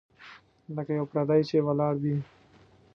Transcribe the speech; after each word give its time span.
لکه 0.75 0.91
یو 0.99 1.05
پردی 1.11 1.41
چي 1.49 1.57
ولاړ 1.61 1.95
وي. 2.03 2.15